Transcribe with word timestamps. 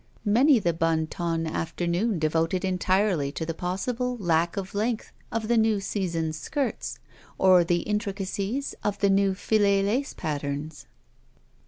Many 0.25 0.57
the 0.57 0.73
Bon 0.73 1.05
Ton 1.05 1.45
afternoon 1.45 2.17
devoted 2.17 2.65
entirely 2.65 3.31
to 3.33 3.45
the 3.45 3.53
possible 3.53 4.17
lack 4.17 4.57
of 4.57 4.73
length 4.73 5.11
of 5.31 5.47
the 5.47 5.57
new 5.57 5.79
season's 5.79 6.39
skirts 6.39 6.97
or 7.37 7.63
the 7.63 7.81
intricacies 7.81 8.73
of 8.83 8.97
the 8.97 9.11
new 9.11 9.35
filet 9.35 9.83
lace 9.83 10.15
patterns. 10.15 10.87